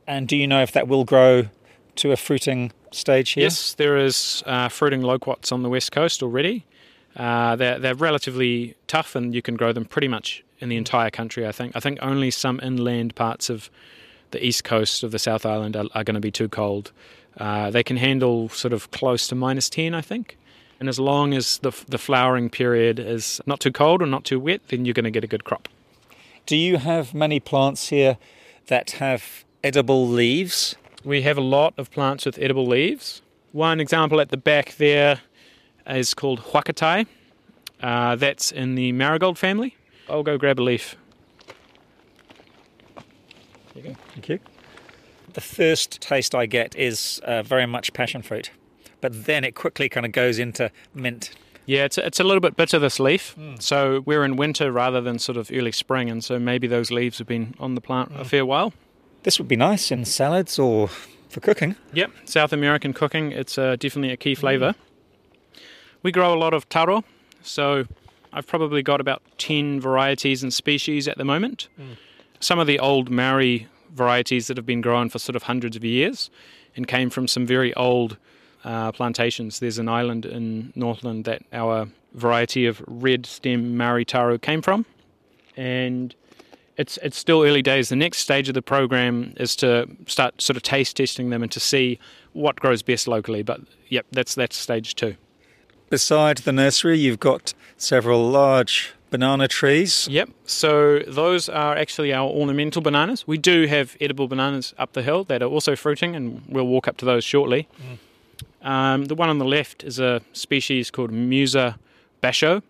And 0.07 0.27
do 0.27 0.37
you 0.37 0.47
know 0.47 0.63
if 0.63 0.73
that 0.73 0.89
will 0.89 1.05
grow 1.05 1.49
to 1.97 2.13
a 2.13 2.17
fruiting 2.17 2.73
stage 2.95 3.30
here? 3.30 3.45
Yes, 3.45 3.75
there 3.75 3.97
is 3.97 4.42
uh, 4.47 4.68
fruiting 4.68 5.02
loquats 5.02 5.52
on 5.52 5.62
the 5.62 5.68
west 5.68 5.92
coast 5.92 6.23
already. 6.23 6.64
Uh, 7.16 7.57
they're, 7.57 7.78
they're 7.78 7.95
relatively 7.95 8.75
tough, 8.87 9.16
and 9.16 9.35
you 9.35 9.42
can 9.42 9.57
grow 9.57 9.73
them 9.73 9.85
pretty 9.85 10.09
much 10.09 10.45
in 10.61 10.68
the 10.68 10.76
entire 10.76 11.11
country. 11.11 11.47
I 11.47 11.52
think. 11.52 11.75
I 11.75 11.80
think 11.80 11.99
only 12.00 12.30
some 12.30 12.61
inland 12.62 13.14
parts 13.14 13.50
of 13.50 13.71
the 14.30 14.45
east 14.45 14.64
coast 14.64 15.02
of 15.02 15.11
the 15.11 15.18
South 15.18 15.47
Island 15.47 15.76
are, 15.76 15.87
are 15.95 16.04
going 16.04 16.14
to 16.14 16.21
be 16.21 16.30
too 16.30 16.49
cold. 16.49 16.92
Uh, 17.37 17.71
they 17.71 17.83
can 17.83 17.97
handle 17.97 18.49
sort 18.49 18.73
of 18.73 18.90
close 18.90 19.26
to 19.28 19.35
minus 19.35 19.71
ten, 19.71 19.95
I 19.95 20.00
think. 20.00 20.37
And 20.80 20.88
as 20.88 21.00
long 21.00 21.35
as 21.35 21.59
the 21.59 21.73
the 21.88 21.99
flowering 21.99 22.50
period 22.50 22.99
is 22.99 23.40
not 23.47 23.59
too 23.59 23.73
cold 23.73 24.02
or 24.02 24.07
not 24.07 24.25
too 24.25 24.38
wet, 24.38 24.61
then 24.68 24.85
you're 24.85 24.95
going 24.95 25.04
to 25.04 25.11
get 25.11 25.25
a 25.25 25.28
good 25.28 25.45
crop. 25.45 25.68
Do 26.47 26.57
you 26.57 26.78
have 26.78 27.14
many 27.14 27.40
plants 27.40 27.88
here 27.88 28.16
that 28.66 28.92
have 28.92 29.45
edible 29.62 30.09
leaves? 30.09 30.76
We 31.05 31.23
have 31.23 31.38
a 31.38 31.43
lot 31.43 31.75
of 31.76 31.90
plants 31.90 32.26
with 32.26 32.38
edible 32.38 32.67
leaves. 32.67 33.23
One 33.52 33.81
example 33.81 34.21
at 34.21 34.31
the 34.31 34.37
back 34.37 34.76
there 34.76 35.21
is 35.87 36.12
called 36.12 36.40
huacatay. 36.40 37.07
Uh, 37.81 38.17
that's 38.17 38.50
in 38.50 38.75
the 38.75 38.93
marigold 38.93 39.38
family. 39.38 39.76
I'll 40.09 40.23
go 40.23 40.37
grab 40.37 40.59
a 40.59 40.62
leaf. 40.62 40.97
There 43.75 43.83
you 43.85 43.90
go. 43.90 43.97
Thank 44.12 44.28
you. 44.28 44.40
The 45.35 45.40
first 45.40 46.00
taste 46.00 46.35
I 46.35 46.47
get 46.47 46.75
is 46.75 47.21
uh, 47.25 47.43
very 47.43 47.67
much 47.67 47.93
passion 47.93 48.23
fruit, 48.23 48.50
but 49.00 49.26
then 49.26 49.45
it 49.45 49.55
quickly 49.55 49.88
kind 49.88 50.05
of 50.05 50.12
goes 50.12 50.38
into 50.38 50.73
mint. 50.95 51.31
Yeah, 51.67 51.85
it's, 51.85 51.99
it's 51.99 52.19
a 52.19 52.25
little 52.25 52.40
bit 52.40 52.57
bitter, 52.57 52.78
this 52.78 52.99
leaf. 52.99 53.37
So 53.61 54.02
we're 54.07 54.25
in 54.25 54.37
winter 54.37 54.73
rather 54.73 55.00
than 55.00 55.19
sort 55.19 55.37
of 55.37 55.50
early 55.52 55.71
spring, 55.71 56.11
and 56.11 56.25
so 56.25 56.38
maybe 56.38 56.67
those 56.67 56.90
leaves 56.90 57.19
have 57.19 57.26
been 57.26 57.55
on 57.61 57.75
the 57.75 57.81
plant 57.81 58.11
a 58.17 58.25
fair 58.25 58.45
while. 58.47 58.73
This 59.23 59.39
would 59.39 59.49
be 59.49 59.57
nice 59.57 59.91
in 59.91 60.05
salads 60.05 60.59
or 60.59 60.89
for 61.29 61.41
cooking. 61.41 61.77
Yep, 61.93 62.11
South 62.25 62.53
American 62.53 62.93
cooking, 62.93 63.33
it's 63.33 63.59
uh, 63.59 63.77
definitely 63.77 64.13
a 64.13 64.17
key 64.17 64.35
flavour. 64.35 64.75
We 66.03 66.13
grow 66.13 66.33
a 66.33 66.39
lot 66.39 66.55
of 66.55 66.69
taro, 66.69 67.05
so 67.43 67.85
I've 68.33 68.47
probably 68.47 68.83
got 68.83 69.01
about 69.01 69.23
10 69.39 69.81
varieties 69.81 70.43
and 70.43 70.53
species 70.53 71.09
at 71.09 71.19
the 71.19 71.25
moment. 71.25 71.69
Some 72.41 72.59
of 72.59 72.67
the 72.67 72.79
old 72.79 73.11
Maori 73.11 73.67
varieties 73.93 74.47
that 74.47 74.57
have 74.57 74.67
been 74.67 74.81
grown 74.81 75.09
for 75.09 75.19
sort 75.19 75.35
of 75.35 75.45
hundreds 75.45 75.77
of 75.77 75.85
years 75.85 76.31
and 76.77 76.87
came 76.87 77.11
from 77.11 77.27
some 77.27 77.47
very 77.47 77.75
old 77.75 78.17
uh, 78.65 78.93
plantations. 78.93 79.59
There's 79.59 79.79
an 79.79 79.89
island 79.89 80.25
in 80.25 80.73
Northland 80.77 81.25
that 81.25 81.43
our 81.53 81.89
variety 82.15 82.67
of 82.67 82.83
red 82.87 83.27
stem 83.27 83.77
Maori 83.77 84.05
taro 84.05 84.39
came 84.39 84.63
from. 84.63 84.87
And 85.57 86.15
it's 86.79 86.97
it's 87.03 87.19
still 87.19 87.43
early 87.43 87.61
days. 87.61 87.89
The 87.91 87.97
next 87.97 88.19
stage 88.19 88.49
of 88.49 88.55
the 88.55 88.63
program 88.63 89.35
is 89.37 89.55
to 89.57 89.89
start 90.07 90.41
sort 90.41 90.57
of 90.57 90.63
taste 90.63 90.97
testing 90.97 91.31
them 91.31 91.43
and 91.43 91.53
to 91.53 91.61
see 91.61 91.99
what 92.33 92.57
grows 92.57 92.83
best 92.83 93.07
locally. 93.09 93.43
But 93.43 93.61
yep, 93.89 94.07
that's 94.13 94.35
that's 94.35 94.57
stage 94.57 94.95
two. 94.95 95.17
Beside 95.91 96.39
the 96.39 96.53
nursery, 96.53 96.99
you've 96.99 97.21
got 97.21 97.53
several 97.77 98.29
large 98.31 98.95
banana 99.11 99.49
trees. 99.49 100.07
Yep. 100.11 100.31
So 100.45 101.01
those 101.01 101.49
are 101.49 101.77
actually 101.77 102.13
our 102.13 102.29
ornamental 102.29 102.83
bananas. 102.83 103.27
We 103.27 103.39
do 103.39 103.67
have 103.67 103.97
edible 104.01 104.29
bananas 104.29 104.75
up 104.79 104.93
the 104.93 105.03
hill 105.03 105.25
that 105.25 105.43
are 105.43 105.49
also 105.49 105.75
fruiting, 105.75 106.15
and 106.15 106.43
we'll 106.49 106.67
walk 106.67 106.87
up 106.87 106.97
to 106.99 107.05
those 107.05 107.25
shortly. 107.25 107.69
Um, 108.63 109.07
the 109.07 109.15
one 109.15 109.29
on 109.29 109.39
the 109.39 109.45
left 109.45 109.83
is 109.83 109.99
a 109.99 110.21
species 110.33 110.91
called 110.91 111.11
Musa 111.11 111.79
basjoo, 112.23 112.63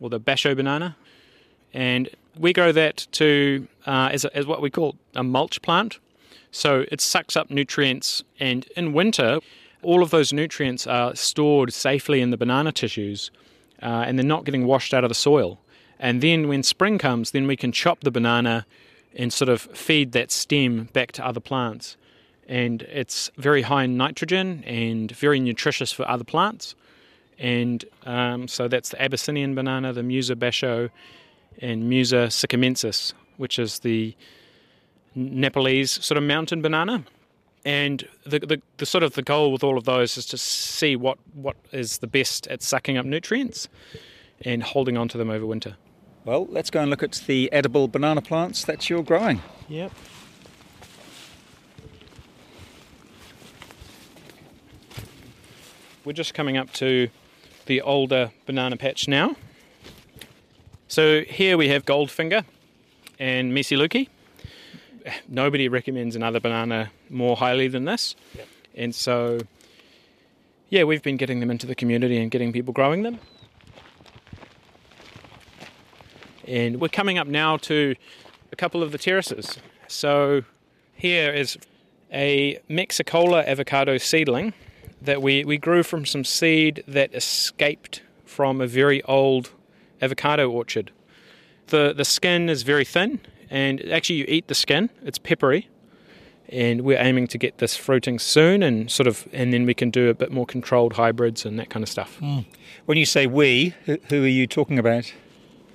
or 0.00 0.08
the 0.08 0.20
basjoo 0.20 0.54
banana, 0.56 0.96
and 1.74 2.08
we 2.38 2.52
grow 2.52 2.72
that 2.72 3.06
to 3.12 3.66
uh, 3.86 4.10
as, 4.12 4.24
a, 4.24 4.36
as 4.36 4.46
what 4.46 4.62
we 4.62 4.70
call 4.70 4.96
a 5.14 5.22
mulch 5.22 5.62
plant. 5.62 5.98
So 6.50 6.84
it 6.90 7.00
sucks 7.00 7.36
up 7.36 7.50
nutrients, 7.50 8.22
and 8.40 8.66
in 8.76 8.92
winter, 8.92 9.40
all 9.82 10.02
of 10.02 10.10
those 10.10 10.32
nutrients 10.32 10.86
are 10.86 11.14
stored 11.14 11.72
safely 11.72 12.20
in 12.20 12.30
the 12.30 12.36
banana 12.36 12.72
tissues, 12.72 13.30
uh, 13.82 14.04
and 14.06 14.18
they're 14.18 14.26
not 14.26 14.44
getting 14.44 14.66
washed 14.66 14.94
out 14.94 15.04
of 15.04 15.10
the 15.10 15.14
soil. 15.14 15.58
And 15.98 16.22
then 16.22 16.48
when 16.48 16.62
spring 16.62 16.98
comes, 16.98 17.30
then 17.30 17.46
we 17.46 17.56
can 17.56 17.72
chop 17.72 18.00
the 18.00 18.10
banana 18.10 18.66
and 19.14 19.32
sort 19.32 19.48
of 19.48 19.62
feed 19.62 20.12
that 20.12 20.30
stem 20.30 20.84
back 20.92 21.12
to 21.12 21.26
other 21.26 21.40
plants. 21.40 21.96
And 22.48 22.82
it's 22.82 23.30
very 23.36 23.62
high 23.62 23.84
in 23.84 23.96
nitrogen 23.96 24.62
and 24.64 25.10
very 25.10 25.40
nutritious 25.40 25.92
for 25.92 26.08
other 26.08 26.24
plants. 26.24 26.74
And 27.38 27.84
um, 28.04 28.48
so 28.48 28.68
that's 28.68 28.90
the 28.90 29.02
Abyssinian 29.02 29.54
banana, 29.54 29.92
the 29.92 30.02
Musa 30.02 30.36
basjoo, 30.36 30.90
and 31.60 31.88
Musa 31.88 32.26
sikkimensis, 32.28 33.12
which 33.36 33.58
is 33.58 33.80
the 33.80 34.14
Nepalese 35.14 36.04
sort 36.04 36.18
of 36.18 36.24
mountain 36.24 36.62
banana. 36.62 37.04
And 37.64 38.06
the, 38.24 38.38
the, 38.38 38.62
the 38.76 38.86
sort 38.86 39.02
of 39.02 39.14
the 39.14 39.22
goal 39.22 39.50
with 39.50 39.64
all 39.64 39.76
of 39.76 39.84
those 39.84 40.16
is 40.16 40.26
to 40.26 40.38
see 40.38 40.94
what, 40.94 41.18
what 41.34 41.56
is 41.72 41.98
the 41.98 42.06
best 42.06 42.46
at 42.46 42.62
sucking 42.62 42.96
up 42.96 43.04
nutrients 43.04 43.68
and 44.42 44.62
holding 44.62 44.96
on 44.96 45.08
to 45.08 45.18
them 45.18 45.30
over 45.30 45.44
winter. 45.44 45.76
Well, 46.24 46.46
let's 46.46 46.70
go 46.70 46.80
and 46.80 46.90
look 46.90 47.02
at 47.02 47.22
the 47.26 47.50
edible 47.52 47.88
banana 47.88 48.22
plants 48.22 48.64
that 48.64 48.88
you're 48.88 49.02
growing. 49.02 49.42
Yep. 49.68 49.92
We're 56.04 56.12
just 56.12 56.34
coming 56.34 56.56
up 56.56 56.72
to 56.74 57.08
the 57.66 57.80
older 57.80 58.30
banana 58.44 58.76
patch 58.76 59.08
now. 59.08 59.34
So 60.88 61.22
here 61.22 61.56
we 61.56 61.68
have 61.68 61.84
Goldfinger 61.84 62.44
and 63.18 63.52
Misiluki. 63.52 64.08
Nobody 65.28 65.68
recommends 65.68 66.14
another 66.14 66.38
banana 66.38 66.92
more 67.10 67.36
highly 67.36 67.66
than 67.66 67.86
this. 67.86 68.14
And 68.76 68.94
so, 68.94 69.40
yeah, 70.68 70.84
we've 70.84 71.02
been 71.02 71.16
getting 71.16 71.40
them 71.40 71.50
into 71.50 71.66
the 71.66 71.74
community 71.74 72.18
and 72.18 72.30
getting 72.30 72.52
people 72.52 72.72
growing 72.72 73.02
them. 73.02 73.18
And 76.46 76.80
we're 76.80 76.88
coming 76.88 77.18
up 77.18 77.26
now 77.26 77.56
to 77.58 77.96
a 78.52 78.56
couple 78.56 78.80
of 78.80 78.92
the 78.92 78.98
terraces. 78.98 79.58
So 79.88 80.44
here 80.94 81.32
is 81.32 81.58
a 82.12 82.60
Mexicola 82.68 83.42
avocado 83.42 83.98
seedling 83.98 84.54
that 85.02 85.20
we, 85.20 85.44
we 85.44 85.58
grew 85.58 85.82
from 85.82 86.06
some 86.06 86.22
seed 86.22 86.84
that 86.86 87.12
escaped 87.12 88.02
from 88.24 88.60
a 88.60 88.68
very 88.68 89.02
old 89.02 89.50
avocado 90.00 90.50
orchard. 90.50 90.92
The 91.68 91.92
the 91.96 92.04
skin 92.04 92.48
is 92.48 92.62
very 92.62 92.84
thin 92.84 93.20
and 93.50 93.80
actually 93.90 94.16
you 94.16 94.24
eat 94.28 94.48
the 94.48 94.54
skin, 94.54 94.90
it's 95.02 95.18
peppery. 95.18 95.68
And 96.48 96.82
we're 96.82 97.00
aiming 97.00 97.26
to 97.28 97.38
get 97.38 97.58
this 97.58 97.76
fruiting 97.76 98.20
soon 98.20 98.62
and 98.62 98.88
sort 98.88 99.08
of 99.08 99.26
and 99.32 99.52
then 99.52 99.66
we 99.66 99.74
can 99.74 99.90
do 99.90 100.08
a 100.08 100.14
bit 100.14 100.30
more 100.30 100.46
controlled 100.46 100.92
hybrids 100.92 101.44
and 101.44 101.58
that 101.58 101.70
kind 101.70 101.82
of 101.82 101.88
stuff. 101.88 102.20
When 102.84 102.96
you 102.96 103.06
say 103.06 103.26
we, 103.26 103.74
who, 103.84 103.98
who 104.08 104.22
are 104.22 104.28
you 104.28 104.46
talking 104.46 104.78
about? 104.78 105.12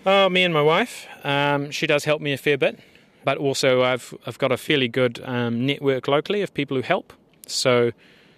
Oh, 0.06 0.30
me 0.30 0.44
and 0.44 0.54
my 0.54 0.62
wife. 0.62 1.08
Um, 1.24 1.72
she 1.72 1.88
does 1.88 2.06
help 2.06 2.22
me 2.22 2.32
a 2.32 2.38
fair 2.38 2.58
bit, 2.58 2.80
but 3.26 3.38
also 3.38 3.84
I've 3.84 4.14
I've 4.26 4.38
got 4.38 4.52
a 4.52 4.58
fairly 4.58 4.88
good 4.88 5.22
um, 5.26 5.66
network 5.66 6.08
locally 6.08 6.42
of 6.42 6.54
people 6.54 6.78
who 6.78 6.84
help. 6.84 7.12
So 7.48 7.92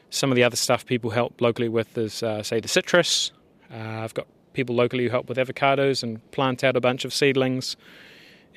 some 0.10 0.32
of 0.32 0.36
the 0.36 0.44
other 0.44 0.56
stuff 0.56 0.86
people 0.86 1.12
help 1.12 1.40
locally 1.40 1.70
with 1.70 1.96
is 1.98 2.24
uh, 2.24 2.42
say 2.42 2.60
the 2.60 2.68
citrus. 2.68 3.32
Uh, 3.72 3.78
I've 3.78 4.14
got 4.14 4.28
people 4.54 4.76
locally 4.76 5.06
who 5.06 5.10
help 5.10 5.28
with 5.28 5.38
avocados 5.38 6.04
and 6.04 6.20
plant 6.32 6.64
out 6.64 6.76
a 6.76 6.82
bunch 6.82 7.06
of 7.06 7.14
seedlings. 7.14 7.76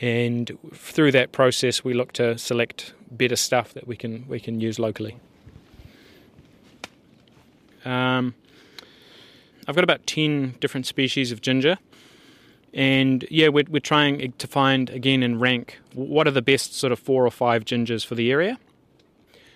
And 0.00 0.58
through 0.74 1.12
that 1.12 1.32
process, 1.32 1.82
we 1.82 1.94
look 1.94 2.12
to 2.12 2.36
select 2.36 2.92
better 3.10 3.36
stuff 3.36 3.72
that 3.74 3.86
we 3.86 3.96
can 3.96 4.26
we 4.28 4.40
can 4.40 4.60
use 4.60 4.78
locally. 4.78 5.16
Um, 7.84 8.34
I've 9.66 9.74
got 9.74 9.84
about 9.84 10.06
ten 10.06 10.54
different 10.60 10.86
species 10.86 11.32
of 11.32 11.40
ginger 11.40 11.78
and 12.76 13.24
yeah, 13.30 13.48
we're, 13.48 13.64
we're 13.70 13.80
trying 13.80 14.32
to 14.32 14.46
find 14.46 14.90
again 14.90 15.22
and 15.22 15.40
rank 15.40 15.78
what 15.94 16.28
are 16.28 16.30
the 16.30 16.42
best 16.42 16.74
sort 16.74 16.92
of 16.92 16.98
four 16.98 17.26
or 17.26 17.30
five 17.30 17.64
gingers 17.64 18.04
for 18.04 18.14
the 18.14 18.30
area. 18.30 18.58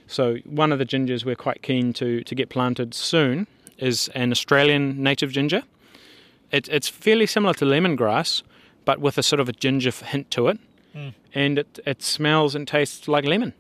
So 0.07 0.37
one 0.45 0.73
of 0.73 0.79
the 0.79 0.87
gingers 0.87 1.25
we're 1.25 1.37
quite 1.37 1.63
keen 1.63 1.93
to 1.95 2.25
to 2.25 2.35
get 2.35 2.49
planted 2.49 2.95
soon 2.95 3.47
is 3.77 4.09
an 4.15 4.33
Australian 4.33 5.03
native 5.03 5.33
ginger. 5.33 5.63
It, 6.53 6.69
it's 6.69 6.89
fairly 6.89 7.27
similar 7.27 7.55
to 7.55 7.65
lemongrass, 7.65 8.43
but 8.85 9.01
with 9.01 9.19
a 9.19 9.23
sort 9.23 9.41
of 9.41 9.49
a 9.49 9.53
ginger 9.53 9.91
hint 9.91 10.31
to 10.33 10.49
it, 10.49 10.59
and 11.35 11.59
it, 11.59 11.79
it 11.87 12.03
smells 12.03 12.55
and 12.55 12.67
tastes 12.67 13.07
like 13.07 13.25
lemon. 13.25 13.55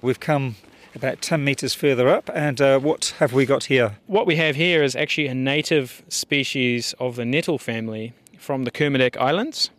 We've 0.00 0.20
come 0.20 0.56
about 0.94 1.22
10 1.22 1.44
metres 1.44 1.74
further 1.74 2.08
up, 2.08 2.28
and 2.34 2.60
uh, 2.60 2.78
what 2.78 3.14
have 3.18 3.32
we 3.32 3.46
got 3.46 3.64
here? 3.64 3.98
What 4.06 4.26
we 4.26 4.36
have 4.36 4.56
here 4.56 4.82
is 4.82 4.94
actually 4.96 5.28
a 5.28 5.34
native 5.34 6.02
species 6.08 6.94
of 6.98 7.16
the 7.16 7.24
nettle 7.24 7.58
family 7.58 8.12
from 8.38 8.64
the 8.64 8.70
Kermadec 8.70 9.16
Islands. 9.16 9.70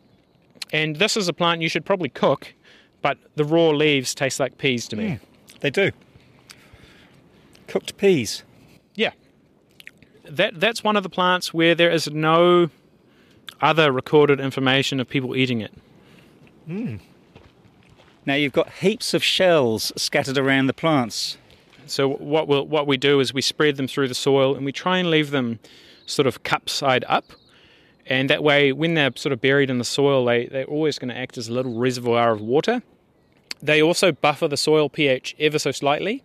And 0.71 0.95
this 0.95 1.15
is 1.17 1.27
a 1.27 1.33
plant 1.33 1.61
you 1.61 1.69
should 1.69 1.85
probably 1.85 2.09
cook, 2.09 2.53
but 3.01 3.17
the 3.35 3.43
raw 3.43 3.69
leaves 3.69 4.15
taste 4.15 4.39
like 4.39 4.57
peas 4.57 4.87
to 4.87 4.95
me. 4.95 5.19
They 5.59 5.69
do. 5.69 5.91
Cooked 7.73 7.97
peas. 7.97 8.43
Yeah. 8.93 9.13
That 10.29 10.59
that's 10.59 10.83
one 10.83 10.95
of 10.95 11.01
the 11.01 11.09
plants 11.09 11.55
where 11.55 11.73
there 11.73 11.89
is 11.89 12.07
no 12.07 12.69
other 13.61 13.91
recorded 13.91 14.39
information 14.39 14.99
of 14.99 15.09
people 15.09 15.35
eating 15.35 15.59
it. 15.61 15.73
Hmm. 16.67 16.97
Now 18.27 18.35
you've 18.35 18.53
got 18.53 18.69
heaps 18.73 19.15
of 19.15 19.23
shells 19.23 19.91
scattered 19.95 20.37
around 20.37 20.67
the 20.67 20.73
plants. 20.73 21.39
So 21.87 22.09
what 22.09 22.47
we'll, 22.47 22.67
what 22.67 22.85
we 22.85 22.95
do 22.95 23.19
is 23.19 23.33
we 23.33 23.41
spread 23.41 23.77
them 23.77 23.87
through 23.87 24.07
the 24.07 24.13
soil 24.13 24.55
and 24.55 24.65
we 24.65 24.71
try 24.71 24.99
and 24.99 25.09
leave 25.09 25.31
them 25.31 25.57
sort 26.05 26.27
of 26.27 26.43
cup 26.43 26.69
side 26.69 27.03
up. 27.07 27.25
And 28.05 28.29
that 28.29 28.43
way, 28.43 28.71
when 28.71 28.93
they're 28.93 29.13
sort 29.15 29.33
of 29.33 29.41
buried 29.41 29.71
in 29.71 29.79
the 29.79 29.83
soil, 29.83 30.25
they, 30.25 30.45
they're 30.45 30.65
always 30.65 30.99
going 30.99 31.09
to 31.09 31.17
act 31.17 31.39
as 31.39 31.47
a 31.47 31.51
little 31.51 31.73
reservoir 31.73 32.33
of 32.33 32.39
water. 32.39 32.83
They 33.63 33.81
also 33.81 34.11
buffer 34.11 34.47
the 34.47 34.57
soil 34.57 34.89
pH 34.89 35.35
ever 35.39 35.57
so 35.57 35.71
slightly. 35.71 36.23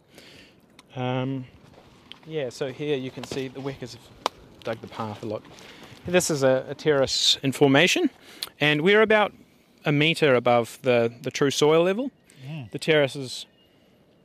Um, 0.99 1.45
yeah, 2.27 2.49
so 2.49 2.73
here 2.73 2.97
you 2.97 3.13
can 3.13 3.23
see 3.23 3.47
the 3.47 3.61
workers 3.61 3.95
have 3.95 4.03
dug 4.65 4.81
the 4.81 4.89
path 4.89 5.23
a 5.23 5.27
lot. 5.27 5.45
This 6.07 6.29
is 6.29 6.43
a, 6.43 6.67
a 6.69 6.75
terrace 6.75 7.39
in 7.43 7.53
formation, 7.53 8.11
and 8.61 8.83
we're 8.83 9.03
about 9.03 9.33
a 9.85 9.93
metre 9.93 10.35
above 10.35 10.79
the, 10.83 11.13
the 11.23 11.31
true 11.31 11.53
soil 11.53 11.85
level. 11.85 12.11
The 12.73 12.79
terrace 12.79 13.15
is 13.15 13.47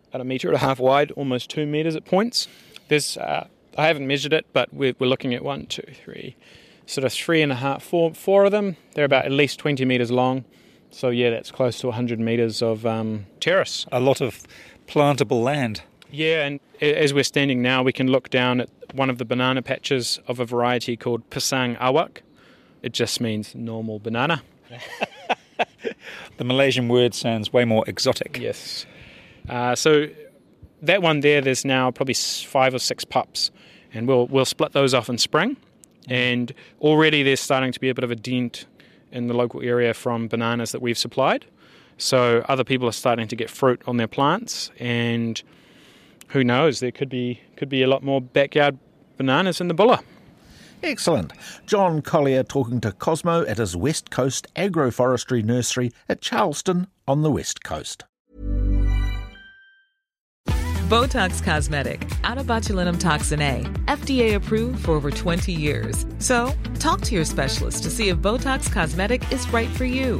about 0.09 0.21
a 0.21 0.23
metre 0.23 0.47
and 0.47 0.55
a 0.55 0.59
half 0.59 0.79
wide, 0.79 1.11
almost 1.11 1.49
two 1.51 1.67
metres 1.67 1.95
at 1.95 2.05
points. 2.05 2.47
There's, 2.87 3.17
uh, 3.17 3.47
I 3.77 3.87
haven't 3.87 4.07
measured 4.07 4.33
it, 4.33 4.47
but 4.51 4.73
we're, 4.73 4.95
we're 4.97 5.07
looking 5.07 5.33
at 5.35 5.43
one, 5.43 5.67
two, 5.67 5.83
three, 6.03 6.35
sort 6.87 7.05
of 7.05 7.13
three 7.13 7.43
and 7.43 7.51
a 7.51 7.55
half, 7.55 7.83
four, 7.83 8.15
four 8.15 8.45
of 8.45 8.51
them. 8.51 8.77
They're 8.95 9.05
about 9.05 9.25
at 9.25 9.31
least 9.31 9.59
20 9.59 9.85
metres 9.85 10.09
long. 10.09 10.45
So, 10.89 11.09
yeah, 11.09 11.29
that's 11.29 11.51
close 11.51 11.79
to 11.79 11.87
100 11.87 12.19
metres 12.19 12.61
of 12.63 12.85
um, 12.85 13.25
terrace. 13.39 13.85
A 13.91 13.99
lot 13.99 14.21
of 14.21 14.43
plantable 14.87 15.43
land. 15.43 15.83
Yeah, 16.13 16.45
and 16.45 16.59
as 16.79 17.11
we're 17.11 17.23
standing 17.23 17.63
now, 17.63 17.81
we 17.81 17.91
can 17.91 18.07
look 18.07 18.29
down 18.29 18.61
at 18.61 18.69
one 18.93 19.09
of 19.09 19.17
the 19.17 19.25
banana 19.25 19.63
patches 19.63 20.19
of 20.27 20.39
a 20.39 20.45
variety 20.45 20.95
called 20.95 21.27
Pisang 21.31 21.75
Awak. 21.79 22.21
It 22.83 22.93
just 22.93 23.19
means 23.19 23.55
normal 23.55 23.97
banana. 23.97 24.43
the 26.37 26.43
Malaysian 26.43 26.87
word 26.87 27.15
sounds 27.15 27.51
way 27.51 27.65
more 27.65 27.83
exotic. 27.87 28.37
Yes. 28.39 28.85
Uh, 29.49 29.73
so 29.73 30.05
that 30.83 31.01
one 31.01 31.21
there, 31.21 31.41
there's 31.41 31.65
now 31.65 31.89
probably 31.89 32.13
five 32.13 32.75
or 32.75 32.79
six 32.79 33.03
pups, 33.03 33.49
and 33.91 34.07
we'll 34.07 34.27
we'll 34.27 34.45
split 34.45 34.73
those 34.73 34.93
off 34.93 35.09
in 35.09 35.17
spring. 35.17 35.57
And 36.07 36.53
already 36.79 37.23
there's 37.23 37.39
starting 37.39 37.71
to 37.71 37.79
be 37.79 37.89
a 37.89 37.95
bit 37.95 38.03
of 38.03 38.11
a 38.11 38.15
dent 38.15 38.67
in 39.11 39.25
the 39.25 39.33
local 39.33 39.63
area 39.63 39.95
from 39.95 40.27
bananas 40.27 40.73
that 40.73 40.81
we've 40.81 40.97
supplied. 40.97 41.45
So 41.97 42.45
other 42.47 42.63
people 42.63 42.87
are 42.87 42.91
starting 42.91 43.27
to 43.29 43.35
get 43.35 43.49
fruit 43.49 43.81
on 43.87 43.97
their 43.97 44.07
plants, 44.07 44.69
and 44.77 45.41
who 46.33 46.43
knows, 46.43 46.79
there 46.79 46.91
could 46.91 47.09
be 47.09 47.39
could 47.55 47.69
be 47.69 47.83
a 47.83 47.87
lot 47.87 48.03
more 48.03 48.19
backyard 48.19 48.77
bananas 49.17 49.61
in 49.61 49.67
the 49.69 49.73
Buller. 49.73 49.99
Excellent. 50.81 51.31
John 51.65 52.01
Collier 52.01 52.43
talking 52.43 52.81
to 52.81 52.91
Cosmo 52.91 53.45
at 53.45 53.57
his 53.57 53.75
West 53.77 54.09
Coast 54.09 54.47
Agroforestry 54.55 55.43
Nursery 55.43 55.91
at 56.09 56.19
Charleston 56.19 56.87
on 57.07 57.21
the 57.21 57.31
West 57.31 57.63
Coast. 57.63 58.03
Botox 60.89 61.41
Cosmetic, 61.41 62.07
out 62.23 62.37
of 62.37 62.45
botulinum 62.47 62.99
toxin 62.99 63.41
A, 63.41 63.63
FDA 63.87 64.35
approved 64.35 64.83
for 64.83 64.91
over 64.91 65.09
20 65.09 65.51
years. 65.53 66.05
So, 66.19 66.53
talk 66.77 67.01
to 67.01 67.15
your 67.15 67.25
specialist 67.25 67.83
to 67.83 67.89
see 67.89 68.09
if 68.09 68.17
Botox 68.17 68.71
Cosmetic 68.71 69.31
is 69.31 69.51
right 69.53 69.69
for 69.69 69.85
you. 69.85 70.19